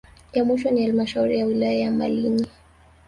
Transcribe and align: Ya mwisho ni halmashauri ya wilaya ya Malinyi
Ya 0.33 0.45
mwisho 0.45 0.71
ni 0.71 0.83
halmashauri 0.83 1.39
ya 1.39 1.45
wilaya 1.45 1.73
ya 1.79 1.91
Malinyi 1.91 2.47